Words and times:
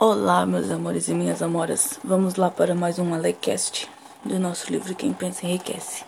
Olá, 0.00 0.46
meus 0.46 0.70
amores 0.70 1.08
e 1.08 1.12
minhas 1.12 1.42
amoras. 1.42 1.98
Vamos 2.04 2.36
lá 2.36 2.48
para 2.48 2.72
mais 2.72 3.00
um 3.00 3.12
Alecast 3.12 3.90
do 4.24 4.38
nosso 4.38 4.70
livro 4.70 4.94
Quem 4.94 5.12
Pensa 5.12 5.44
Enriquece. 5.44 6.04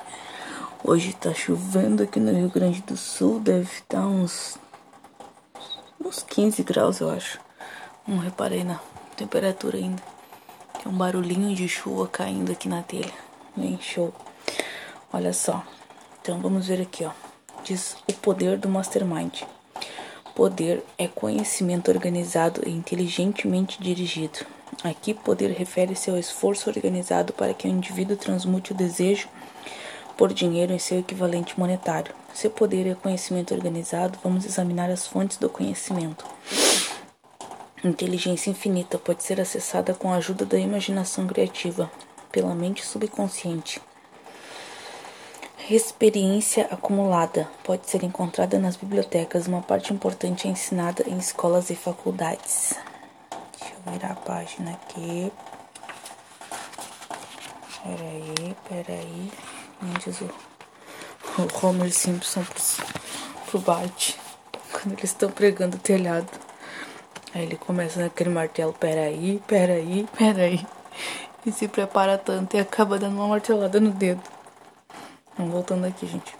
Hoje 0.85 1.13
tá 1.13 1.35
chovendo 1.35 2.05
aqui 2.05 2.21
no 2.21 2.33
Rio 2.33 2.49
Grande 2.49 2.81
do 2.83 2.97
Sul, 2.97 3.41
deve 3.41 3.69
estar 3.69 4.07
uns 4.07 4.57
uns 6.01 6.23
15 6.23 6.63
graus, 6.63 7.01
eu 7.01 7.11
acho. 7.11 7.41
Não 8.07 8.19
reparei 8.19 8.63
na 8.63 8.79
temperatura 9.17 9.77
ainda. 9.77 10.01
Tem 10.81 10.93
um 10.93 10.97
barulhinho 10.97 11.53
de 11.57 11.69
chuva 11.69 12.07
caindo 12.07 12.53
aqui 12.53 12.69
na 12.69 12.85
telha. 12.85 13.13
Bem 13.57 13.77
show. 13.83 14.15
Olha 15.13 15.33
só. 15.33 15.65
Então 16.23 16.39
vamos 16.39 16.69
ver 16.69 16.81
aqui, 16.81 17.05
ó. 17.05 17.11
Diz 17.65 17.97
o 18.09 18.15
poder 18.15 18.57
do 18.57 18.69
mastermind. 18.69 19.43
Poder 20.41 20.83
é 20.97 21.07
conhecimento 21.07 21.91
organizado 21.91 22.63
e 22.67 22.71
inteligentemente 22.71 23.79
dirigido. 23.79 24.39
Aqui, 24.83 25.13
poder 25.13 25.51
refere-se 25.51 26.09
ao 26.09 26.17
esforço 26.17 26.71
organizado 26.71 27.35
para 27.35 27.53
que 27.53 27.69
o 27.69 27.71
indivíduo 27.71 28.17
transmute 28.17 28.73
o 28.73 28.75
desejo 28.75 29.29
por 30.17 30.33
dinheiro 30.33 30.73
em 30.73 30.79
seu 30.79 31.01
equivalente 31.01 31.61
monetário. 31.61 32.15
Se 32.33 32.49
poder 32.49 32.87
é 32.87 32.95
conhecimento 32.95 33.53
organizado, 33.53 34.19
vamos 34.25 34.47
examinar 34.47 34.89
as 34.89 35.07
fontes 35.07 35.37
do 35.37 35.51
conhecimento. 35.51 36.25
Inteligência 37.85 38.49
infinita 38.49 38.97
pode 38.97 39.23
ser 39.23 39.43
acessada 39.43 39.93
com 39.93 40.11
a 40.11 40.17
ajuda 40.17 40.47
da 40.47 40.59
imaginação 40.59 41.27
criativa, 41.27 41.93
pela 42.33 42.55
mente 42.55 42.83
subconsciente. 42.83 43.79
Experiência 45.71 46.67
acumulada 46.69 47.49
pode 47.63 47.89
ser 47.89 48.03
encontrada 48.03 48.59
nas 48.59 48.75
bibliotecas. 48.75 49.47
Uma 49.47 49.63
parte 49.63 49.93
importante 49.93 50.49
é 50.49 50.51
ensinada 50.51 51.05
em 51.07 51.17
escolas 51.17 51.71
e 51.71 51.77
faculdades. 51.77 52.75
Deixa 53.57 53.75
eu 53.77 53.93
virar 53.93 54.11
a 54.11 54.15
página 54.17 54.73
aqui. 54.73 55.33
Peraí, 57.85 58.57
peraí. 58.69 59.33
Diz 60.05 60.21
o, 60.23 60.29
Homer 61.63 61.93
Simpson 61.93 62.43
pro, 62.43 62.63
pro 63.47 63.61
Bart 63.61 64.17
quando 64.73 64.99
eles 64.99 65.05
estão 65.05 65.31
pregando 65.31 65.77
o 65.77 65.81
telhado. 65.81 66.29
Aí 67.33 67.45
ele 67.45 67.57
começa 67.57 68.01
naquele 68.01 68.31
martelo: 68.31 68.73
peraí, 68.73 69.41
peraí, 69.47 70.05
peraí. 70.19 70.67
E 71.47 71.53
se 71.53 71.69
prepara 71.69 72.19
tanto 72.19 72.57
e 72.57 72.61
acaba 72.61 72.99
dando 72.99 73.15
uma 73.15 73.29
martelada 73.29 73.79
no 73.79 73.93
dedo. 73.93 74.30
Voltando 75.49 75.87
aqui, 75.87 76.07
gente. 76.07 76.35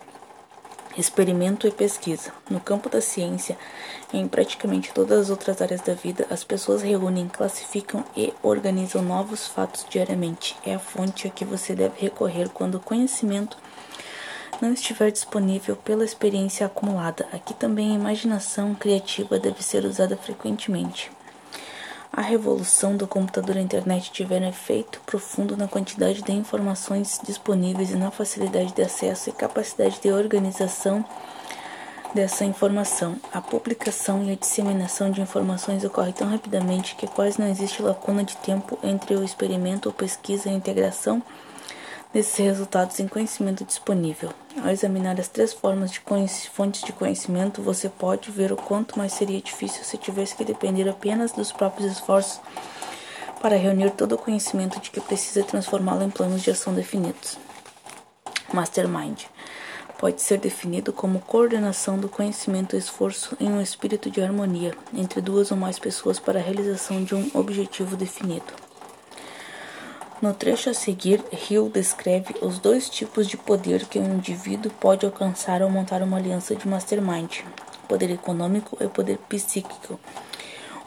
Experimento 0.99 1.67
e 1.67 1.71
pesquisa. 1.71 2.33
No 2.51 2.61
campo 2.61 2.89
da 2.89 3.01
ciência, 3.01 3.57
em 4.13 4.27
praticamente 4.27 4.93
todas 4.93 5.21
as 5.21 5.31
outras 5.31 5.63
áreas 5.63 5.81
da 5.81 5.95
vida, 5.95 6.27
as 6.29 6.43
pessoas 6.43 6.83
reúnem, 6.83 7.29
classificam 7.29 8.05
e 8.17 8.35
organizam 8.43 9.01
novos 9.01 9.47
fatos 9.47 9.87
diariamente. 9.89 10.57
É 10.67 10.75
a 10.75 10.79
fonte 10.81 11.29
a 11.29 11.31
que 11.31 11.45
você 11.45 11.75
deve 11.75 12.01
recorrer 12.01 12.49
quando 12.49 12.75
o 12.75 12.81
conhecimento 12.81 13.57
não 14.61 14.73
estiver 14.73 15.11
disponível 15.11 15.77
pela 15.77 16.05
experiência 16.05 16.67
acumulada. 16.67 17.27
Aqui 17.33 17.55
também 17.55 17.93
a 17.93 17.95
imaginação 17.95 18.75
criativa 18.75 19.39
deve 19.39 19.63
ser 19.63 19.85
usada 19.85 20.17
frequentemente. 20.17 21.11
A 22.13 22.23
revolução 22.23 22.97
do 22.97 23.07
computador 23.07 23.57
e 23.57 23.61
internet 23.61 24.11
tiveram 24.11 24.49
efeito 24.49 25.01
profundo 25.07 25.57
na 25.57 25.69
quantidade 25.69 26.23
de 26.23 26.33
informações 26.33 27.21
disponíveis 27.25 27.93
e 27.93 27.97
na 27.97 28.11
facilidade 28.11 28.75
de 28.75 28.83
acesso 28.83 29.31
e 29.31 29.33
capacidade 29.33 30.01
de 30.01 30.11
organização 30.11 31.05
dessa 32.13 32.45
informação. 32.45 33.17
A 33.33 33.41
publicação 33.41 34.25
e 34.25 34.33
a 34.33 34.35
disseminação 34.35 35.13
de 35.13 35.21
informações 35.21 35.85
ocorre 35.85 36.13
tão 36.13 36.29
rapidamente 36.29 36.97
que 36.97 37.07
quase 37.07 37.39
não 37.39 37.49
existe 37.49 37.81
lacuna 37.81 38.25
de 38.25 38.37
tempo 38.39 38.77
entre 38.83 39.15
o 39.15 39.23
experimento 39.23 39.89
ou 39.89 39.93
pesquisa 39.95 40.49
e 40.49 40.53
a 40.53 40.57
integração 40.57 41.23
desses 42.13 42.37
resultados 42.37 42.99
em 42.99 43.07
conhecimento 43.07 43.65
disponível. 43.65 44.31
Ao 44.63 44.71
examinar 44.71 45.19
as 45.21 45.29
três 45.29 45.53
formas 45.53 45.91
de 45.91 46.01
fontes 46.51 46.83
de 46.83 46.93
conhecimento, 46.93 47.63
você 47.63 47.89
pode 47.89 48.31
ver 48.31 48.53
o 48.53 48.57
quanto 48.57 48.99
mais 48.99 49.13
seria 49.13 49.41
difícil 49.41 49.85
se 49.85 49.97
tivesse 49.97 50.35
que 50.35 50.45
depender 50.45 50.89
apenas 50.89 51.33
dos 51.33 51.53
próprios 51.53 51.93
esforços 51.93 52.41
para 53.41 53.57
reunir 53.57 53.91
todo 53.91 54.13
o 54.13 54.19
conhecimento 54.19 54.81
de 54.81 54.91
que 54.91 55.01
precisa 55.01 55.43
transformá-lo 55.43 56.03
em 56.03 56.11
planos 56.11 56.43
de 56.43 56.51
ação 56.51 56.75
definidos. 56.75 57.39
Mastermind 58.53 59.25
pode 59.99 60.21
ser 60.21 60.39
definido 60.39 60.93
como 60.93 61.21
coordenação 61.21 61.99
do 61.99 62.09
conhecimento 62.09 62.75
e 62.75 62.79
esforço 62.79 63.37
em 63.39 63.49
um 63.49 63.61
espírito 63.61 64.11
de 64.11 64.21
harmonia 64.21 64.75
entre 64.95 65.21
duas 65.21 65.51
ou 65.51 65.57
mais 65.57 65.79
pessoas 65.79 66.19
para 66.19 66.39
a 66.39 66.43
realização 66.43 67.05
de 67.05 67.15
um 67.15 67.31
objetivo 67.35 67.97
definido. 67.97 68.70
No 70.21 70.35
trecho 70.35 70.69
a 70.69 70.75
seguir, 70.75 71.25
Hill 71.33 71.71
descreve 71.71 72.35
os 72.43 72.59
dois 72.59 72.91
tipos 72.91 73.27
de 73.27 73.39
poder 73.39 73.87
que 73.87 73.99
um 73.99 74.17
indivíduo 74.17 74.71
pode 74.79 75.07
alcançar 75.07 75.63
ao 75.63 75.71
montar 75.71 76.03
uma 76.03 76.19
aliança 76.19 76.55
de 76.55 76.69
mastermind: 76.69 77.39
poder 77.89 78.11
econômico 78.11 78.77
e 78.85 78.87
poder 78.87 79.17
psíquico. 79.31 79.99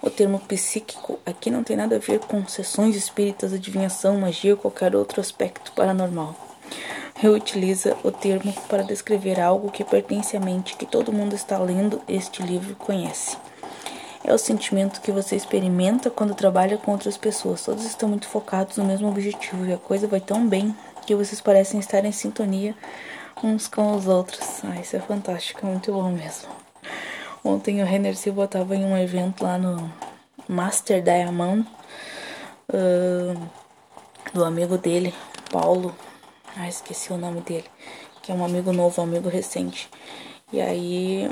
O 0.04 0.10
termo 0.12 0.40
psíquico 0.40 1.20
aqui 1.26 1.50
não 1.50 1.64
tem 1.64 1.76
nada 1.76 1.96
a 1.96 2.00
ver 2.00 2.20
com 2.20 2.46
sessões 2.46 2.96
espíritas, 2.96 3.54
adivinhação, 3.54 4.20
magia 4.20 4.52
ou 4.52 4.58
qualquer 4.58 4.96
outro 4.96 5.20
aspecto 5.20 5.72
paranormal. 5.72 6.36
Hill 7.24 7.34
utiliza 7.34 7.98
o 8.04 8.12
termo 8.12 8.54
para 8.70 8.84
descrever 8.84 9.40
algo 9.40 9.72
que 9.72 9.84
pertence 9.84 10.38
à 10.38 10.40
mente 10.40 10.76
que 10.76 10.86
todo 10.86 11.12
mundo 11.12 11.34
está 11.34 11.58
lendo 11.58 12.00
este 12.08 12.44
livro 12.44 12.76
conhece. 12.76 13.36
É 14.24 14.34
o 14.34 14.38
sentimento 14.38 15.02
que 15.02 15.12
você 15.12 15.36
experimenta 15.36 16.10
quando 16.10 16.34
trabalha 16.34 16.78
com 16.78 16.92
outras 16.92 17.18
pessoas. 17.18 17.64
Todos 17.64 17.84
estão 17.84 18.08
muito 18.08 18.28
focados 18.28 18.78
no 18.78 18.86
mesmo 18.86 19.10
objetivo 19.10 19.66
e 19.66 19.74
a 19.74 19.78
coisa 19.78 20.08
vai 20.08 20.22
tão 20.22 20.48
bem 20.48 20.74
que 21.06 21.14
vocês 21.14 21.42
parecem 21.42 21.80
estar 21.80 22.06
em 22.06 22.12
sintonia 22.12 22.74
uns 23.44 23.68
com 23.68 23.96
os 23.96 24.08
outros. 24.08 24.64
Ah, 24.64 24.80
isso 24.80 24.96
é 24.96 25.00
fantástico, 25.00 25.66
é 25.66 25.70
muito 25.70 25.92
bom 25.92 26.10
mesmo. 26.10 26.50
Ontem 27.44 27.82
o 27.82 27.86
Renner 27.86 28.16
Silva 28.16 28.46
estava 28.46 28.74
em 28.76 28.86
um 28.86 28.98
evento 28.98 29.44
lá 29.44 29.58
no 29.58 29.92
Master 30.48 31.04
Diamond 31.04 31.68
uh, 32.70 33.50
do 34.34 34.46
amigo 34.46 34.78
dele, 34.78 35.14
Paulo. 35.52 35.94
Ah, 36.56 36.70
esqueci 36.70 37.12
o 37.12 37.18
nome 37.18 37.42
dele. 37.42 37.66
Que 38.22 38.32
é 38.32 38.36
um 38.36 38.46
amigo 38.46 38.72
novo, 38.72 39.02
um 39.02 39.04
amigo 39.04 39.28
recente. 39.28 39.90
E 40.54 40.62
aí 40.62 41.30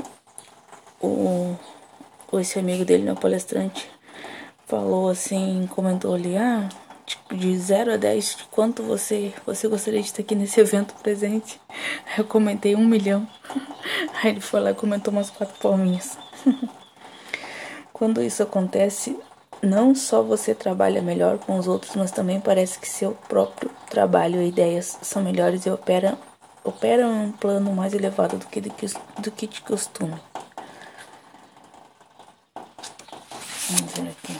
o 1.00 1.56
esse 2.40 2.58
amigo 2.58 2.84
dele, 2.84 3.02
meu 3.02 3.16
palestrante, 3.16 3.88
falou 4.66 5.08
assim, 5.08 5.68
comentou 5.74 6.14
ali, 6.14 6.36
ah, 6.36 6.68
de 7.30 7.58
0 7.58 7.94
a 7.94 7.96
10, 7.96 8.36
de 8.36 8.44
quanto 8.44 8.82
você, 8.82 9.32
você 9.44 9.68
gostaria 9.68 10.00
de 10.00 10.06
estar 10.06 10.22
aqui 10.22 10.34
nesse 10.34 10.60
evento 10.60 10.94
presente? 11.02 11.60
Eu 12.16 12.24
comentei 12.24 12.74
um 12.74 12.86
milhão. 12.86 13.26
Aí 14.22 14.30
ele 14.30 14.40
foi 14.40 14.60
lá 14.60 14.70
e 14.70 14.74
comentou 14.74 15.12
umas 15.12 15.30
quatro 15.30 15.58
palminhas. 15.60 16.18
Quando 17.92 18.22
isso 18.22 18.42
acontece, 18.42 19.18
não 19.62 19.94
só 19.94 20.22
você 20.22 20.54
trabalha 20.54 21.00
melhor 21.00 21.38
com 21.38 21.56
os 21.56 21.68
outros, 21.68 21.94
mas 21.94 22.10
também 22.10 22.40
parece 22.40 22.78
que 22.78 22.88
seu 22.88 23.12
próprio 23.28 23.70
trabalho 23.88 24.42
e 24.42 24.48
ideias 24.48 24.98
são 25.02 25.22
melhores 25.22 25.66
e 25.66 25.70
opera, 25.70 26.18
opera 26.64 27.06
um 27.06 27.30
plano 27.30 27.72
mais 27.72 27.94
elevado 27.94 28.38
do 28.38 28.46
que, 28.46 28.60
do 28.60 28.70
que, 28.70 28.86
do 29.18 29.30
que 29.30 29.46
de 29.46 29.60
costume. 29.60 30.16
Vamos 33.72 33.92
ver 33.94 34.10
aqui. 34.10 34.38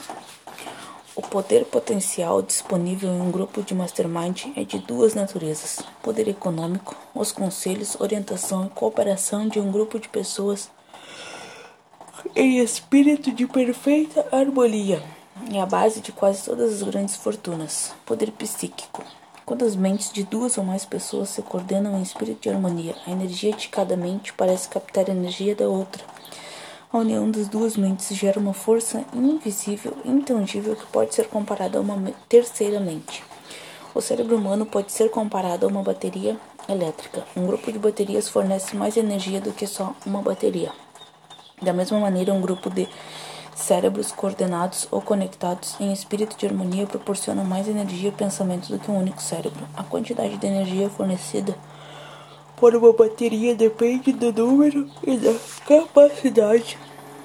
O 1.17 1.23
poder 1.23 1.65
potencial 1.65 2.43
disponível 2.43 3.09
em 3.11 3.21
um 3.21 3.31
grupo 3.31 3.63
de 3.63 3.75
mastermind 3.75 4.45
é 4.55 4.63
de 4.63 4.79
duas 4.79 5.15
naturezas: 5.15 5.81
poder 6.03 6.29
econômico, 6.29 6.95
os 7.15 7.33
conselhos, 7.33 7.99
orientação 7.99 8.67
e 8.67 8.71
cooperação 8.71 9.49
de 9.49 9.59
um 9.59 9.73
grupo 9.73 9.99
de 9.99 10.09
pessoas 10.09 10.71
em 12.37 12.59
espírito 12.59 13.33
de 13.33 13.47
perfeita 13.47 14.27
harmonia. 14.31 15.03
É 15.51 15.61
a 15.61 15.67
base 15.67 16.01
de 16.01 16.13
quase 16.13 16.45
todas 16.45 16.75
as 16.75 16.83
grandes 16.83 17.17
fortunas. 17.17 17.95
Poder 18.05 18.31
psíquico. 18.33 19.03
Quando 19.47 19.65
as 19.65 19.75
mentes 19.75 20.13
de 20.13 20.25
duas 20.25 20.59
ou 20.59 20.65
mais 20.65 20.85
pessoas 20.85 21.31
se 21.31 21.41
coordenam 21.41 21.99
em 21.99 22.03
espírito 22.03 22.43
de 22.43 22.51
harmonia, 22.51 22.95
a 23.07 23.11
energia 23.11 23.53
de 23.53 23.69
cada 23.69 23.97
mente 23.97 24.33
parece 24.35 24.69
captar 24.69 25.09
a 25.09 25.13
energia 25.13 25.55
da 25.55 25.69
outra 25.69 26.12
a 26.93 26.99
união 26.99 27.31
das 27.31 27.49
duas 27.49 27.75
mentes 27.75 28.15
gera 28.15 28.39
uma 28.39 28.53
força 28.53 29.03
invisível, 29.15 29.97
intangível 30.05 30.77
que 30.77 30.85
pode 30.87 31.15
ser 31.15 31.27
comparada 31.27 31.79
a 31.79 31.81
uma 31.81 31.97
terceira 32.29 32.79
mente. 32.79 33.25
O 33.95 34.01
cérebro 34.03 34.37
humano 34.37 34.67
pode 34.67 34.93
ser 34.93 35.11
comparado 35.11 35.65
a 35.65 35.69
uma 35.71 35.83
bateria 35.83 36.37
elétrica. 36.69 37.25
Um 37.35 37.47
grupo 37.47 37.73
de 37.73 37.79
baterias 37.79 38.29
fornece 38.29 38.77
mais 38.77 38.99
energia 38.99 39.41
do 39.41 39.53
que 39.53 39.67
só 39.67 39.95
uma 40.05 40.21
bateria. 40.21 40.71
Da 41.63 41.73
mesma 41.73 41.99
maneira, 41.99 42.35
um 42.35 42.43
grupo 42.43 42.69
de 42.69 42.87
cérebros 43.55 44.13
coordenados 44.13 44.87
ou 44.91 45.01
conectados 45.01 45.77
em 45.81 45.93
espírito 45.95 46.37
de 46.37 46.45
harmonia 46.45 46.87
proporciona 46.87 47.43
mais 47.43 47.69
energia 47.69 48.11
e 48.11 48.13
pensamento 48.13 48.69
do 48.69 48.79
que 48.79 48.91
um 48.91 48.99
único 48.99 49.23
cérebro. 49.23 49.67
A 49.75 49.83
quantidade 49.83 50.37
de 50.37 50.47
energia 50.47 50.91
fornecida 50.91 51.57
por 52.63 52.77
uma 52.77 52.93
bateria 52.93 53.57
depende 53.57 54.13
do 54.13 54.33
número 54.33 54.89
e 55.05 55.17
da 55.17 55.35
capacidade 55.67 56.79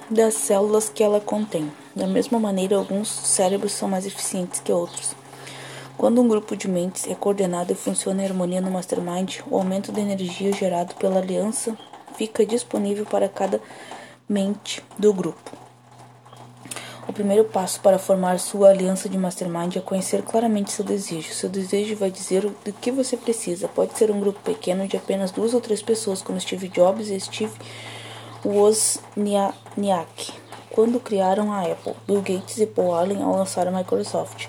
das 0.10 0.34
células 0.34 0.90
que 0.90 1.04
ela 1.04 1.22
contém. 1.22 1.72
Da 1.96 2.08
mesma 2.08 2.40
maneira, 2.40 2.76
alguns 2.76 3.08
cérebros 3.08 3.74
são 3.74 3.88
mais 3.88 4.08
eficientes 4.08 4.60
que 4.60 4.72
outros. 4.72 5.16
Quando 5.96 6.20
um 6.20 6.28
grupo 6.28 6.56
de 6.56 6.68
mentes 6.68 7.08
é 7.08 7.14
coordenado 7.14 7.72
e 7.72 7.76
funciona 7.76 8.24
em 8.24 8.26
harmonia 8.26 8.60
no 8.60 8.72
mastermind, 8.72 9.42
o 9.46 9.58
aumento 9.58 9.92
de 9.92 10.02
energia 10.02 10.52
gerado 10.52 10.96
pela 10.96 11.20
aliança 11.20 11.78
fica 12.16 12.44
disponível 12.44 13.06
para 13.06 13.30
cada 13.30 13.62
mente 14.28 14.84
do 14.98 15.14
grupo. 15.14 15.67
O 17.08 17.14
primeiro 17.14 17.46
passo 17.46 17.80
para 17.80 17.98
formar 17.98 18.38
sua 18.38 18.70
aliança 18.70 19.08
de 19.08 19.18
mastermind 19.18 19.76
é 19.78 19.80
conhecer 19.80 20.22
claramente 20.24 20.72
seu 20.72 20.84
desejo. 20.84 21.34
Seu 21.34 21.50
desejo 21.50 21.96
vai 21.96 22.12
dizer 22.12 22.42
do 22.42 22.74
que 22.74 22.92
você 22.92 23.16
precisa. 23.16 23.68
Pode 23.70 23.98
ser 23.98 24.12
um 24.12 24.20
grupo 24.20 24.40
pequeno 24.42 24.88
de 24.88 24.98
apenas 24.98 25.32
duas 25.32 25.54
ou 25.54 25.62
três 25.62 25.82
pessoas, 25.82 26.22
como 26.22 26.40
Steve 26.40 26.68
Jobs 26.68 27.10
e 27.10 27.20
Steve 27.20 27.54
Wozniak, 28.46 30.34
quando 30.70 31.00
criaram 31.00 31.52
a 31.52 31.62
Apple, 31.62 31.96
Bill 32.06 32.22
Gates 32.22 32.58
e 32.60 32.68
Paul 32.68 32.94
Allen 32.94 33.24
ao 33.24 33.36
lançar 33.36 33.68
a 33.68 33.72
Microsoft, 33.72 34.48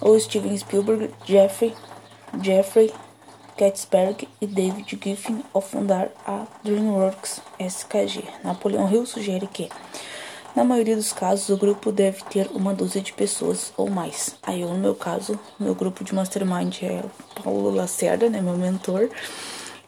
ou 0.00 0.18
Steven 0.20 0.56
Spielberg, 0.56 1.10
Jeffrey, 1.24 1.74
Jeffrey 2.42 2.92
Katzberg 3.58 4.28
e 4.40 4.46
David 4.46 4.96
Giffen 5.02 5.42
ao 5.52 5.60
fundar 5.60 6.10
a 6.24 6.46
DreamWorks 6.62 7.40
SKG. 7.58 8.22
Napoleão 8.44 8.88
Hill 8.88 9.04
sugere 9.04 9.48
que 9.48 9.68
na 10.56 10.64
maioria 10.64 10.96
dos 10.96 11.12
casos, 11.12 11.48
o 11.48 11.56
grupo 11.56 11.92
deve 11.92 12.22
ter 12.24 12.48
uma 12.52 12.74
dúzia 12.74 13.00
de 13.00 13.12
pessoas 13.12 13.72
ou 13.76 13.88
mais. 13.88 14.36
Aí, 14.42 14.62
eu, 14.62 14.68
no 14.68 14.78
meu 14.78 14.94
caso, 14.94 15.38
meu 15.58 15.74
grupo 15.74 16.02
de 16.02 16.14
mastermind 16.14 16.82
é 16.82 17.02
o 17.04 17.42
Paulo 17.42 17.70
Lacerda, 17.70 18.28
né, 18.28 18.40
meu 18.40 18.56
mentor, 18.56 19.08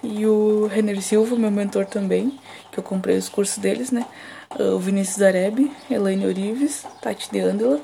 e 0.03 0.27
o 0.27 0.67
Renner 0.67 1.03
Silva, 1.03 1.37
meu 1.37 1.51
mentor 1.51 1.87
também, 1.87 2.39
que 2.71 2.79
eu 2.79 2.83
comprei 2.83 3.17
os 3.19 3.29
cursos 3.29 3.59
deles, 3.59 3.91
né? 3.91 4.07
O 4.59 4.79
Vinícius 4.79 5.23
Areb, 5.23 5.71
Elaine 5.91 6.27
Orives, 6.27 6.85
Tati 7.01 7.31
de 7.31 7.41
Andela 7.41 7.81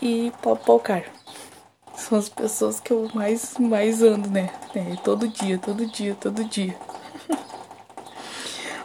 e 0.00 0.32
Paulo 0.42 0.58
Palcar. 0.58 1.04
São 1.94 2.18
as 2.18 2.28
pessoas 2.28 2.80
que 2.80 2.90
eu 2.90 3.08
mais, 3.14 3.56
mais 3.58 4.02
ando, 4.02 4.28
né? 4.28 4.50
É, 4.74 4.96
todo 5.04 5.28
dia, 5.28 5.58
todo 5.58 5.86
dia, 5.86 6.16
todo 6.18 6.44
dia. 6.44 6.74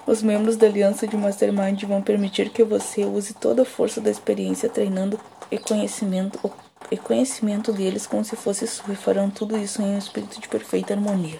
Os 0.08 0.24
membros 0.24 0.56
da 0.56 0.66
aliança 0.68 1.06
de 1.06 1.18
Mastermind 1.18 1.84
vão 1.84 2.02
permitir 2.02 2.50
que 2.50 2.64
você 2.64 3.04
use 3.04 3.34
toda 3.34 3.64
a 3.64 3.66
força 3.66 4.00
da 4.00 4.10
experiência 4.10 4.70
treinando 4.70 5.20
e 5.52 5.58
conhecimento, 5.58 6.50
e 6.90 6.96
conhecimento 6.96 7.74
deles 7.74 8.08
como 8.08 8.24
se 8.24 8.38
fosse 8.38 8.66
sua 8.66 8.94
e 8.94 8.96
farão 8.96 9.30
tudo 9.30 9.58
isso 9.58 9.82
em 9.82 9.96
um 9.96 9.98
espírito 9.98 10.40
de 10.40 10.48
perfeita 10.48 10.94
harmonia. 10.94 11.38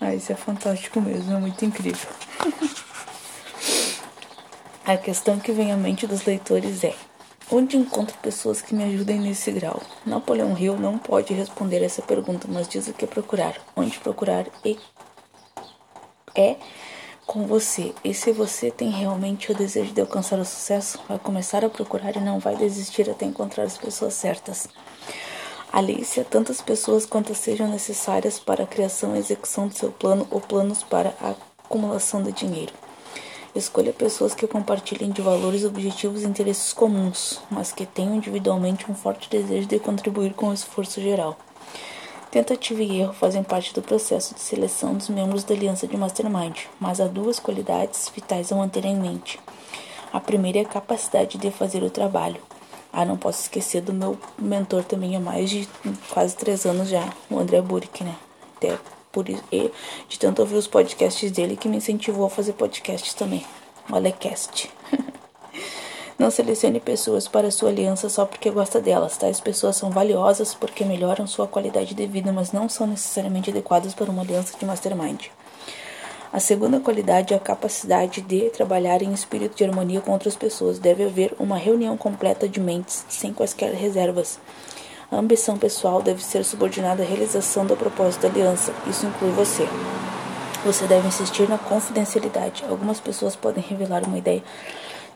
Ah, 0.00 0.14
isso 0.14 0.32
é 0.32 0.34
fantástico 0.34 0.98
mesmo, 0.98 1.34
é 1.34 1.38
muito 1.38 1.62
incrível. 1.62 2.08
a 4.86 4.96
questão 4.96 5.38
que 5.38 5.52
vem 5.52 5.70
à 5.70 5.76
mente 5.76 6.06
dos 6.06 6.24
leitores 6.24 6.82
é: 6.84 6.94
onde 7.50 7.76
encontro 7.76 8.16
pessoas 8.22 8.62
que 8.62 8.74
me 8.74 8.84
ajudem 8.84 9.20
nesse 9.20 9.52
grau? 9.52 9.82
Napoleão 10.06 10.56
Hill 10.56 10.78
não 10.78 10.96
pode 10.96 11.34
responder 11.34 11.82
essa 11.82 12.00
pergunta, 12.00 12.48
mas 12.50 12.66
diz 12.66 12.88
o 12.88 12.94
que 12.94 13.06
procurar, 13.06 13.56
onde 13.76 13.98
procurar 13.98 14.46
e 14.64 14.78
é 16.38 16.56
com 17.26 17.46
você. 17.46 17.92
E 18.02 18.14
se 18.14 18.32
você 18.32 18.70
tem 18.70 18.88
realmente 18.88 19.52
o 19.52 19.54
desejo 19.54 19.92
de 19.92 20.00
alcançar 20.00 20.38
o 20.38 20.44
sucesso, 20.44 20.98
vai 21.08 21.18
começar 21.18 21.64
a 21.64 21.68
procurar 21.68 22.16
e 22.16 22.20
não 22.20 22.38
vai 22.38 22.56
desistir 22.56 23.10
até 23.10 23.26
encontrar 23.26 23.64
as 23.64 23.76
pessoas 23.76 24.14
certas. 24.14 24.68
Alice 25.70 26.18
a 26.18 26.24
tantas 26.24 26.62
pessoas 26.62 27.04
quantas 27.04 27.36
sejam 27.36 27.68
necessárias 27.68 28.38
para 28.38 28.64
a 28.64 28.66
criação 28.66 29.14
e 29.14 29.18
execução 29.18 29.68
do 29.68 29.74
seu 29.74 29.92
plano 29.92 30.26
ou 30.30 30.40
planos 30.40 30.82
para 30.82 31.12
a 31.20 31.34
acumulação 31.62 32.22
de 32.22 32.32
dinheiro. 32.32 32.72
Escolha 33.54 33.92
pessoas 33.92 34.34
que 34.34 34.46
compartilhem 34.46 35.10
de 35.10 35.20
valores, 35.20 35.64
objetivos 35.64 36.22
e 36.22 36.26
interesses 36.26 36.72
comuns, 36.72 37.40
mas 37.50 37.72
que 37.72 37.84
tenham 37.84 38.14
individualmente 38.14 38.90
um 38.90 38.94
forte 38.94 39.28
desejo 39.28 39.66
de 39.66 39.78
contribuir 39.78 40.32
com 40.32 40.48
o 40.48 40.54
esforço 40.54 41.00
geral. 41.00 41.36
Tentativa 42.30 42.82
e 42.82 43.00
erro 43.00 43.14
fazem 43.14 43.42
parte 43.42 43.72
do 43.72 43.80
processo 43.80 44.34
de 44.34 44.40
seleção 44.40 44.94
dos 44.94 45.08
membros 45.08 45.44
da 45.44 45.54
aliança 45.54 45.86
de 45.86 45.96
Mastermind, 45.96 46.66
mas 46.78 47.00
há 47.00 47.06
duas 47.06 47.40
qualidades 47.40 48.12
vitais 48.14 48.52
a 48.52 48.56
manter 48.56 48.84
em 48.84 48.96
mente. 48.96 49.40
A 50.12 50.20
primeira 50.20 50.58
é 50.58 50.62
a 50.62 50.68
capacidade 50.68 51.38
de 51.38 51.50
fazer 51.50 51.82
o 51.82 51.88
trabalho. 51.88 52.40
Ah, 52.92 53.04
não 53.04 53.16
posso 53.16 53.42
esquecer 53.42 53.80
do 53.80 53.94
meu 53.94 54.18
mentor 54.38 54.84
também 54.84 55.16
há 55.16 55.20
mais 55.20 55.48
de 55.48 55.66
quase 56.10 56.36
três 56.36 56.66
anos 56.66 56.88
já, 56.90 57.12
o 57.30 57.38
André 57.38 57.62
Burick, 57.62 58.04
né? 58.04 58.14
Até 58.56 58.78
por 59.10 59.28
isso, 59.28 59.44
e 59.50 59.70
de 60.06 60.18
tanto 60.18 60.40
ouvir 60.40 60.56
os 60.56 60.66
podcasts 60.66 61.30
dele 61.30 61.56
que 61.56 61.68
me 61.68 61.78
incentivou 61.78 62.26
a 62.26 62.30
fazer 62.30 62.52
podcasts 62.52 63.14
também. 63.14 63.44
Olha 63.90 64.12
cast. 64.12 64.70
Não 66.18 66.32
selecione 66.32 66.80
pessoas 66.80 67.28
para 67.28 67.48
sua 67.48 67.68
aliança 67.68 68.08
só 68.08 68.26
porque 68.26 68.50
gosta 68.50 68.80
delas. 68.80 69.16
Tais 69.16 69.38
pessoas 69.40 69.76
são 69.76 69.88
valiosas 69.88 70.52
porque 70.52 70.84
melhoram 70.84 71.28
sua 71.28 71.46
qualidade 71.46 71.94
de 71.94 72.06
vida, 72.08 72.32
mas 72.32 72.50
não 72.50 72.68
são 72.68 72.88
necessariamente 72.88 73.50
adequadas 73.50 73.94
para 73.94 74.10
uma 74.10 74.22
aliança 74.22 74.58
de 74.58 74.66
mastermind. 74.66 75.26
A 76.32 76.40
segunda 76.40 76.80
qualidade 76.80 77.32
é 77.32 77.36
a 77.36 77.40
capacidade 77.40 78.20
de 78.20 78.50
trabalhar 78.50 79.00
em 79.00 79.12
espírito 79.12 79.56
de 79.56 79.62
harmonia 79.62 80.00
com 80.00 80.10
outras 80.10 80.34
pessoas. 80.34 80.80
Deve 80.80 81.04
haver 81.04 81.36
uma 81.38 81.56
reunião 81.56 81.96
completa 81.96 82.48
de 82.48 82.58
mentes, 82.58 83.04
sem 83.08 83.32
quaisquer 83.32 83.72
reservas. 83.72 84.40
A 85.12 85.16
ambição 85.16 85.56
pessoal 85.56 86.02
deve 86.02 86.22
ser 86.22 86.44
subordinada 86.44 87.04
à 87.04 87.06
realização 87.06 87.64
do 87.64 87.76
propósito 87.76 88.22
da 88.22 88.28
aliança. 88.28 88.74
Isso 88.88 89.06
inclui 89.06 89.30
você. 89.30 89.68
Você 90.64 90.84
deve 90.88 91.06
insistir 91.06 91.48
na 91.48 91.58
confidencialidade. 91.58 92.64
Algumas 92.68 92.98
pessoas 92.98 93.36
podem 93.36 93.62
revelar 93.62 94.02
uma 94.02 94.18
ideia 94.18 94.42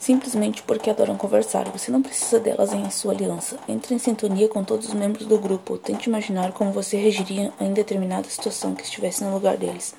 simplesmente 0.03 0.65
porque 0.65 0.91
adoram 0.91 1.17
conversar. 1.17 1.69
Você 1.69 1.93
não 1.93 2.03
precisa 2.03 2.41
delas 2.41 2.73
em 2.73 2.91
sua 2.91 3.13
aliança. 3.13 3.57
Entre 3.69 3.95
em 3.95 3.99
sintonia 4.01 4.49
com 4.49 4.65
todos 4.65 4.89
os 4.89 4.95
membros 4.95 5.27
do 5.27 5.39
grupo. 5.39 5.79
Tente 5.79 6.09
imaginar 6.09 6.51
como 6.51 6.73
você 6.73 6.97
reagiria 6.97 7.53
em 7.61 7.73
determinada 7.73 8.29
situação 8.29 8.75
que 8.75 8.83
estivesse 8.83 9.23
no 9.23 9.33
lugar 9.33 9.57
deles. 9.57 9.95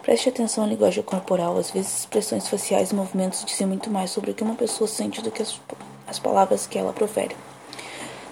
Preste 0.00 0.30
atenção 0.30 0.64
à 0.64 0.66
linguagem 0.66 1.02
corporal. 1.02 1.58
Às 1.58 1.70
vezes, 1.70 1.98
expressões 1.98 2.48
faciais 2.48 2.90
e 2.90 2.94
movimentos 2.94 3.44
dizem 3.44 3.66
muito 3.66 3.90
mais 3.90 4.10
sobre 4.10 4.30
o 4.30 4.34
que 4.34 4.42
uma 4.42 4.54
pessoa 4.54 4.88
sente 4.88 5.20
do 5.20 5.30
que 5.30 5.42
as, 5.42 5.60
as 6.06 6.18
palavras 6.18 6.66
que 6.66 6.78
ela 6.78 6.94
profere. 6.94 7.36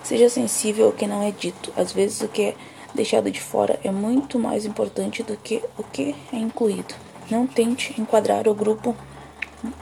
Seja 0.02 0.30
sensível 0.30 0.86
ao 0.86 0.92
que 0.92 1.06
não 1.06 1.22
é 1.22 1.30
dito. 1.30 1.70
Às 1.76 1.92
vezes, 1.92 2.22
o 2.22 2.28
que 2.28 2.42
é 2.42 2.54
deixado 2.94 3.30
de 3.30 3.40
fora 3.42 3.78
é 3.84 3.90
muito 3.90 4.38
mais 4.38 4.64
importante 4.64 5.22
do 5.22 5.36
que 5.36 5.62
o 5.76 5.82
que 5.82 6.16
é 6.32 6.36
incluído. 6.36 6.94
Não 7.30 7.46
tente 7.46 8.00
enquadrar 8.00 8.48
o 8.48 8.54
grupo 8.54 8.96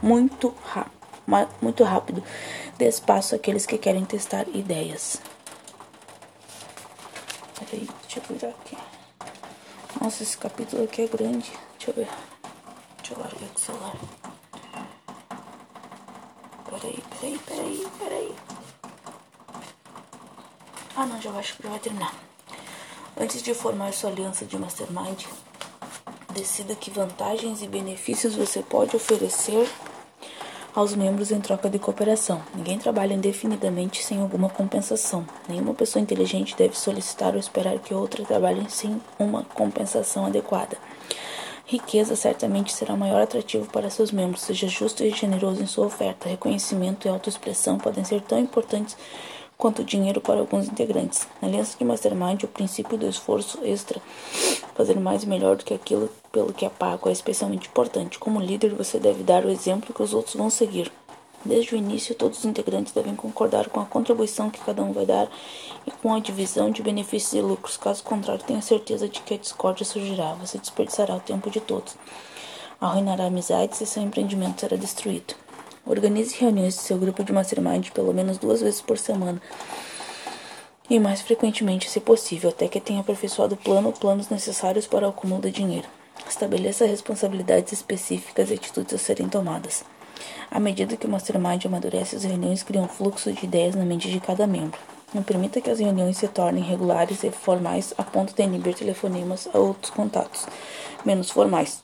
muito 0.03 0.53
rápido 0.65 0.94
muito 1.61 1.85
rápido. 1.85 2.23
Dê 2.77 2.87
espaço 2.89 3.35
àqueles 3.35 3.67
que 3.67 3.79
querem 3.79 4.05
testar 4.05 4.47
ideias. 4.49 5.21
Peraí, 7.59 7.89
deixa 8.03 8.19
eu 8.21 8.37
virar 8.37 8.49
aqui. 8.51 8.77
Nossa, 10.01 10.23
esse 10.23 10.37
capítulo 10.37 10.85
aqui 10.85 11.03
é 11.03 11.07
grande. 11.07 11.53
Deixa 11.79 11.91
eu 11.91 11.95
ver. 11.95 12.09
Deixa 12.99 13.15
eu 13.15 13.19
largar 13.19 13.49
o 13.55 13.59
celular. 13.59 13.97
Peraí, 16.71 17.03
peraí, 17.11 17.39
peraí, 17.47 17.89
peraí. 17.99 18.35
Ah, 20.97 21.07
não, 21.07 21.21
já 21.21 21.31
acho 21.33 21.57
que 21.57 21.63
já 21.63 21.71
vai 21.71 21.79
terminar. 21.79 22.15
Antes 23.19 23.43
de 23.43 23.55
formar 23.55 23.93
sua 23.93 24.11
aliança 24.11 24.45
de 24.45 24.59
mastermind, 24.59 25.25
decida 26.33 26.75
que 26.75 26.91
vantagens 26.91 27.63
e 27.63 27.69
benefícios 27.69 28.35
você 28.35 28.63
pode 28.63 28.97
oferecer 28.97 29.69
aos 30.75 30.95
membros 30.95 31.31
em 31.31 31.41
troca 31.41 31.71
de 31.71 31.79
cooperação. 31.79 32.43
Ninguém 32.55 32.79
trabalha 32.79 33.15
indefinidamente 33.15 34.03
sem 34.03 34.21
alguma 34.21 34.49
compensação. 34.49 35.25
Nenhuma 35.49 35.73
pessoa 35.73 36.03
inteligente 36.03 36.57
deve 36.57 36.77
solicitar 36.77 37.35
ou 37.35 37.39
esperar 37.39 37.79
que 37.79 37.95
outra 37.95 38.25
trabalhe 38.25 38.69
sem 38.69 39.01
uma 39.19 39.45
compensação 39.45 40.27
adequada. 40.27 40.77
Riqueza 41.67 42.15
certamente 42.17 42.73
será 42.73 42.93
o 42.93 42.99
maior 42.99 43.23
atrativo 43.23 43.67
para 43.71 43.89
seus 43.89 44.11
membros. 44.11 44.43
Seja 44.43 44.69
justo 44.69 45.03
e 45.03 45.11
generoso 45.11 45.63
em 45.63 45.67
sua 45.67 45.87
oferta. 45.87 46.29
Reconhecimento 46.29 47.07
e 47.07 47.09
autoexpressão 47.09 47.79
podem 47.79 48.05
ser 48.05 48.21
tão 48.21 48.39
importantes 48.39 48.97
quanto 49.65 49.83
dinheiro 49.83 50.21
para 50.21 50.41
alguns 50.41 50.69
integrantes. 50.69 51.27
Na 51.41 51.49
aliança 51.49 51.79
de 51.79 51.87
Mastermind, 51.87 52.43
o 52.43 52.49
princípio 52.49 52.99
do 52.99 53.09
esforço 53.09 53.59
extra, 53.65 53.99
fazer 54.75 55.01
mais 55.01 55.23
e 55.23 55.27
melhor 55.27 55.57
do 55.57 55.65
que 55.65 55.73
aquilo 55.73 56.11
pelo 56.31 56.53
que 56.53 56.67
é 56.67 56.69
pago, 56.69 57.09
é 57.09 57.13
especialmente 57.13 57.69
importante. 57.69 58.19
Como 58.19 58.39
líder, 58.39 58.75
você 58.75 58.99
deve 58.99 59.23
dar 59.23 59.43
o 59.43 59.49
exemplo 59.49 59.95
que 59.95 60.03
os 60.03 60.13
outros 60.13 60.35
vão 60.35 60.51
seguir. 60.51 60.93
Desde 61.43 61.75
o 61.75 61.79
início, 61.79 62.15
todos 62.15 62.41
os 62.41 62.45
integrantes 62.45 62.93
devem 62.93 63.17
concordar 63.17 63.71
com 63.71 63.81
a 63.81 63.87
contribuição 63.87 64.51
que 64.51 64.61
cada 64.61 64.83
um 64.83 64.93
vai 64.93 65.07
dar 65.07 65.31
e 65.87 65.91
com 65.91 66.13
a 66.13 66.21
divisão 66.21 66.71
de 66.71 66.83
benefícios 66.83 67.33
e 67.33 67.41
lucros. 67.41 67.79
Caso 67.79 68.05
contrário, 68.05 68.45
tenha 68.45 68.61
certeza 68.61 69.09
de 69.09 69.23
que 69.23 69.33
a 69.33 69.39
discórdia 69.39 69.87
surgirá. 69.87 70.35
Você 70.35 70.59
desperdiçará 70.59 71.17
o 71.17 71.21
tempo 71.21 71.49
de 71.49 71.63
todos, 71.63 71.97
arruinará 72.79 73.25
amizades 73.25 73.81
e 73.81 73.87
seu 73.87 74.03
empreendimento 74.03 74.61
será 74.61 74.77
destruído. 74.77 75.44
Organize 75.87 76.35
reuniões 76.39 76.75
de 76.75 76.81
seu 76.81 76.97
grupo 76.97 77.23
de 77.23 77.33
mastermind 77.33 77.91
pelo 77.91 78.13
menos 78.13 78.39
duas 78.39 78.63
vezes 78.63 78.81
por 78.81 78.97
semana 78.97 79.41
e 80.89 80.99
mais 80.99 81.23
frequentemente, 81.23 81.89
se 81.89 81.99
possível, 81.99 82.51
até 82.51 82.69
que 82.69 82.81
tenha 82.81 83.01
aperfeiçoado 83.01 83.55
o 83.55 83.59
plano 83.59 83.89
ou 83.89 83.93
planos 83.93 84.29
necessários 84.29 84.87
para 84.87 85.07
o 85.07 85.11
acúmulo 85.11 85.41
de 85.41 85.51
dinheiro. 85.51 85.89
Estabeleça 86.29 86.87
responsabilidades 86.87 87.73
específicas 87.73 88.51
e 88.51 88.55
atitudes 88.55 88.95
a 88.95 88.99
serem 88.99 89.29
tomadas. 89.29 89.83
À 90.51 90.61
medida 90.61 90.97
que 90.97 91.07
o 91.07 91.11
Mastermind 91.11 91.65
amadurece, 91.65 92.17
as 92.17 92.25
reuniões 92.25 92.63
criam 92.63 92.85
um 92.85 92.89
fluxo 92.89 93.33
de 93.33 93.45
ideias 93.45 93.75
na 93.75 93.85
mente 93.85 94.11
de 94.11 94.21
cada 94.21 94.47
membro. 94.47 94.79
Não 95.15 95.23
permita 95.23 95.61
que 95.61 95.71
as 95.71 95.79
reuniões 95.79 96.19
se 96.19 96.29
tornem 96.29 96.63
regulares 96.63 97.25
e 97.25 97.31
formais 97.31 97.95
a 97.97 98.03
ponto 98.03 98.35
de 98.35 98.43
inibir 98.43 98.75
telefonemas 98.75 99.49
a 99.55 99.59
outros 99.59 99.91
contatos 99.91 100.47
menos 101.05 101.31
formais. 101.31 101.83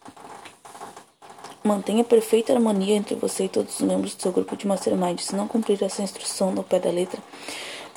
Mantenha 1.62 2.02
perfeita 2.02 2.55
harmonia 2.55 2.97
entre 2.97 3.14
você 3.14 3.45
e 3.45 3.49
todos 3.49 3.79
os 3.79 3.87
membros 3.87 4.14
do 4.14 4.23
seu 4.23 4.33
grupo 4.33 4.57
de 4.57 4.67
mastermind. 4.67 5.21
Se 5.21 5.37
não 5.37 5.47
cumprir 5.47 5.83
essa 5.83 6.02
instrução 6.02 6.52
no 6.52 6.62
pé 6.62 6.79
da 6.79 6.90
letra, 6.90 7.21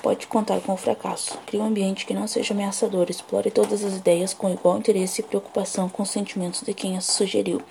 pode 0.02 0.28
contar 0.28 0.60
com 0.60 0.74
o 0.74 0.78
fracasso. 0.78 1.38
Crie 1.46 1.62
um 1.62 1.66
ambiente 1.66 2.06
que 2.06 2.14
não 2.14 2.28
seja 2.28 2.54
ameaçador. 2.54 3.10
Explore 3.10 3.50
todas 3.52 3.84
as 3.86 3.96
ideias 3.96 4.34
com 4.34 4.50
igual 4.50 4.78
interesse 4.78 5.22
e 5.22 5.24
preocupação 5.24 5.88
com 5.88 6.04
os 6.04 6.10
sentimentos 6.10 6.62
de 6.62 6.74
quem 6.74 6.98
as 6.98 7.06
sugeriu. 7.06 7.62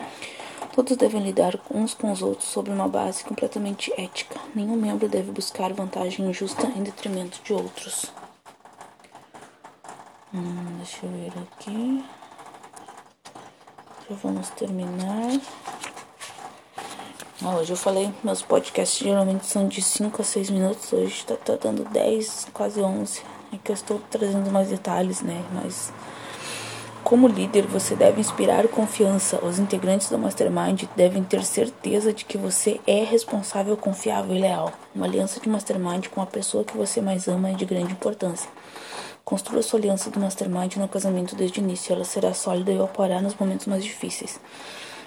Todos 0.75 0.96
devem 0.96 1.22
lidar 1.22 1.61
uns 1.70 1.92
com 1.92 2.11
os 2.11 2.22
outros 2.22 2.49
sobre 2.49 2.72
uma 2.72 2.88
base 2.88 3.22
completamente 3.22 3.92
ética. 3.99 4.40
Nenhum 4.54 4.76
membro 4.76 5.06
deve 5.06 5.30
buscar 5.30 5.75
vantagem 5.75 6.26
injusta 6.26 6.66
em 6.75 6.82
detrimento 6.82 7.38
de 7.44 7.52
outros. 7.52 8.11
Hum, 10.32 10.78
deixa 10.78 11.04
eu 11.04 11.11
ver 11.11 11.32
aqui. 11.42 12.02
Já 14.09 14.16
vamos 14.23 14.49
terminar. 14.50 15.40
Ah, 17.44 17.56
hoje 17.56 17.73
eu 17.73 17.76
falei, 17.76 18.12
meus 18.23 18.42
podcasts 18.42 18.99
geralmente 18.99 19.47
são 19.47 19.66
de 19.68 19.80
5 19.80 20.23
a 20.23 20.25
6 20.25 20.50
minutos. 20.50 20.92
Hoje 20.92 21.25
tá, 21.25 21.37
tá 21.37 21.56
dando 21.56 21.85
10, 21.85 22.49
quase 22.52 22.80
11. 22.80 23.23
É 23.52 23.56
que 23.62 23.71
eu 23.71 23.75
estou 23.75 24.00
trazendo 24.11 24.50
mais 24.50 24.68
detalhes, 24.68 25.23
né? 25.23 25.44
Mas 25.52 25.92
como 27.04 27.28
líder, 27.28 27.66
você 27.66 27.94
deve 27.94 28.21
inspirar 28.21 28.66
confiança. 28.68 29.44
Os 29.44 29.59
integrantes 29.59 30.09
do 30.09 30.18
Mastermind 30.18 30.85
devem 30.97 31.23
ter 31.23 31.44
certeza 31.44 32.12
de 32.12 32.25
que 32.25 32.38
você 32.38 32.80
é 32.87 33.04
responsável, 33.04 33.76
confiável 33.76 34.35
e 34.35 34.40
leal. 34.40 34.73
Uma 34.94 35.06
aliança 35.06 35.40
de 35.40 35.49
Mastermind 35.49 36.09
com 36.09 36.23
a 36.23 36.26
pessoa 36.26 36.64
que 36.64 36.76
você 36.76 37.00
mais 37.00 37.28
ama 37.28 37.50
é 37.50 37.54
de 37.54 37.64
grande 37.64 37.92
importância. 37.92 38.49
Construa 39.24 39.62
sua 39.62 39.78
aliança 39.78 40.10
do 40.10 40.18
Mastermind 40.18 40.76
no 40.76 40.88
casamento 40.88 41.36
desde 41.36 41.60
o 41.60 41.62
início. 41.62 41.94
Ela 41.94 42.04
será 42.04 42.34
sólida 42.34 42.72
e 42.72 42.80
operará 42.80 43.20
nos 43.20 43.34
momentos 43.34 43.66
mais 43.66 43.84
difíceis. 43.84 44.40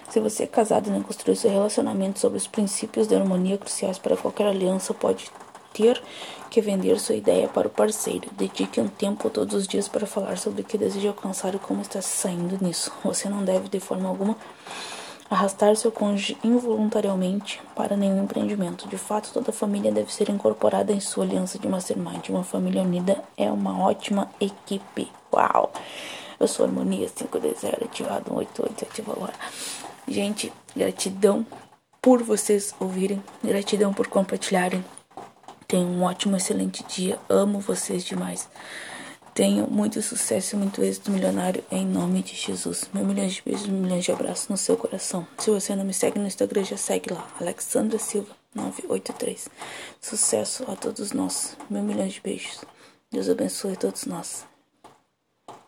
Se 0.10 0.19
você 0.19 0.43
é 0.43 0.48
casado 0.48 0.88
e 0.88 0.91
não 0.91 1.01
construiu 1.01 1.36
seu 1.36 1.51
relacionamento 1.51 2.19
sobre 2.19 2.38
os 2.38 2.48
princípios 2.48 3.07
de 3.07 3.15
harmonia 3.15 3.57
cruciais 3.57 3.98
para 3.98 4.15
qualquer 4.15 4.48
aliança, 4.48 4.93
pode 4.93 5.29
ter 5.74 6.01
que 6.50 6.62
vender 6.62 6.98
sua 7.00 7.15
ideia 7.15 7.50
para 7.50 7.67
o 7.67 7.69
parceiro. 7.69 8.29
Dedique 8.31 8.79
um 8.79 8.88
tempo 8.88 9.29
todos 9.29 9.53
os 9.53 9.67
dias 9.67 9.89
para 9.89 10.07
falar 10.07 10.38
sobre 10.38 10.62
o 10.62 10.65
que 10.65 10.77
deseja 10.77 11.10
alcançar 11.10 11.53
e 11.53 11.60
como 11.60 11.81
está 11.81 12.01
saindo 12.01 12.57
nisso. 12.63 12.93
Você 13.03 13.27
não 13.27 13.43
deve, 13.43 13.67
de 13.67 13.79
forma 13.81 14.07
alguma, 14.07 14.38
arrastar 15.29 15.75
seu 15.75 15.91
cônjuge 15.91 16.38
involuntariamente 16.44 17.62
para 17.75 17.98
nenhum 17.98 18.24
empreendimento. 18.24 18.88
De 18.88 18.98
fato, 18.98 19.32
toda 19.34 19.51
família 19.51 19.91
deve 19.91 20.13
ser 20.13 20.29
incorporada 20.29 20.91
em 20.91 21.00
sua 21.00 21.24
aliança 21.24 21.58
de 21.60 21.67
mastermind. 21.67 22.29
Uma 22.29 22.44
família 22.44 22.82
unida 22.82 23.24
é 23.38 23.51
uma 23.51 23.82
ótima 23.84 24.29
equipe. 24.39 25.12
Uau! 25.34 25.72
Eu 26.39 26.48
sou 26.48 26.65
Harmonia 26.65 27.10
510, 27.10 27.65
ativado 27.84 28.29
188, 28.29 28.86
ativa 28.86 29.12
agora. 29.13 29.34
Gente, 30.08 30.51
gratidão 30.75 31.46
por 32.01 32.22
vocês 32.22 32.75
ouvirem, 32.79 33.24
gratidão 33.44 33.94
por 33.94 34.08
compartilharem 34.08 34.84
Tenham 35.67 35.89
um 35.89 36.03
ótimo, 36.03 36.38
excelente 36.38 36.84
dia. 36.84 37.17
Amo 37.27 37.60
vocês 37.60 38.03
demais. 38.03 38.48
Tenham 39.36 39.68
muito 39.68 40.01
sucesso 40.01 40.56
e 40.56 40.58
muito 40.58 40.82
êxito 40.82 41.12
milionário 41.12 41.62
em 41.70 41.86
nome 41.86 42.24
de 42.24 42.34
Jesus. 42.34 42.89
Meu 42.94 43.04
milhões 43.04 43.34
de 43.34 43.42
beijos, 43.42 43.68
milhões 43.68 44.06
de 44.06 44.12
abraços 44.13 44.48
no 44.48 44.56
seu 44.56 44.77
coração. 44.77 45.27
Se 45.38 45.51
você 45.51 45.75
não 45.75 45.84
me 45.84 45.94
segue 45.94 46.18
no 46.18 46.25
Instagram, 46.25 46.63
já 46.63 46.77
segue 46.77 47.13
lá. 47.13 47.27
Alexandra 47.38 48.00
Silva 48.00 48.34
983. 48.56 49.50
Sucesso 50.00 50.63
a 50.72 50.77
todos 50.77 51.12
nós. 51.12 51.58
Meu 51.70 51.84
milhões 51.84 52.13
de 52.13 52.22
beijos. 52.22 52.63
Deus 53.12 53.27
abençoe 53.27 53.75
todos 53.75 54.06
nós. 54.06 54.46